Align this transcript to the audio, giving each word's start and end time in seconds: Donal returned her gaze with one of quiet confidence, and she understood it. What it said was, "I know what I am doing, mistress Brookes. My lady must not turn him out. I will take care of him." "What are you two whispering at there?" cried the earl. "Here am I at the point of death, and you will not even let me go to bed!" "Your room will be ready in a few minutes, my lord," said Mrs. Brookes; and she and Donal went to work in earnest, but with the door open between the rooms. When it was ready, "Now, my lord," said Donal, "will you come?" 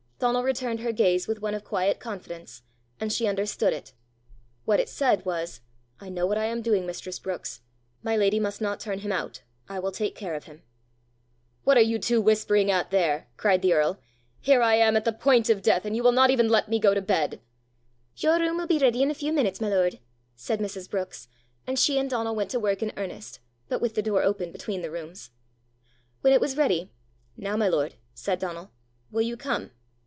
Donal 0.21 0.43
returned 0.43 0.81
her 0.81 0.91
gaze 0.91 1.27
with 1.27 1.41
one 1.41 1.55
of 1.55 1.63
quiet 1.63 1.99
confidence, 1.99 2.61
and 2.99 3.11
she 3.11 3.25
understood 3.25 3.73
it. 3.73 3.93
What 4.65 4.79
it 4.79 4.87
said 4.87 5.25
was, 5.25 5.61
"I 5.99 6.09
know 6.09 6.27
what 6.27 6.37
I 6.37 6.45
am 6.45 6.61
doing, 6.61 6.85
mistress 6.85 7.17
Brookes. 7.17 7.61
My 8.03 8.15
lady 8.15 8.39
must 8.39 8.61
not 8.61 8.79
turn 8.79 8.99
him 8.99 9.11
out. 9.11 9.41
I 9.67 9.79
will 9.79 9.91
take 9.91 10.13
care 10.13 10.35
of 10.35 10.43
him." 10.43 10.61
"What 11.63 11.75
are 11.75 11.79
you 11.81 11.97
two 11.97 12.21
whispering 12.21 12.69
at 12.69 12.91
there?" 12.91 13.29
cried 13.35 13.63
the 13.63 13.73
earl. 13.73 13.99
"Here 14.39 14.61
am 14.61 14.67
I 14.93 14.95
at 14.95 15.05
the 15.05 15.11
point 15.11 15.49
of 15.49 15.63
death, 15.63 15.85
and 15.85 15.95
you 15.95 16.03
will 16.03 16.11
not 16.11 16.29
even 16.29 16.49
let 16.49 16.69
me 16.69 16.77
go 16.77 16.93
to 16.93 17.01
bed!" 17.01 17.41
"Your 18.15 18.37
room 18.37 18.57
will 18.57 18.67
be 18.67 18.77
ready 18.77 19.01
in 19.01 19.09
a 19.09 19.15
few 19.15 19.33
minutes, 19.33 19.59
my 19.59 19.69
lord," 19.69 19.97
said 20.35 20.59
Mrs. 20.59 20.87
Brookes; 20.87 21.29
and 21.65 21.79
she 21.79 21.97
and 21.97 22.07
Donal 22.07 22.35
went 22.35 22.51
to 22.51 22.59
work 22.59 22.83
in 22.83 22.93
earnest, 22.95 23.39
but 23.69 23.81
with 23.81 23.95
the 23.95 24.03
door 24.03 24.21
open 24.21 24.51
between 24.51 24.83
the 24.83 24.91
rooms. 24.91 25.31
When 26.21 26.31
it 26.31 26.39
was 26.41 26.57
ready, 26.57 26.91
"Now, 27.37 27.57
my 27.57 27.67
lord," 27.67 27.95
said 28.13 28.37
Donal, 28.37 28.69
"will 29.09 29.23
you 29.23 29.35
come?" 29.35 29.71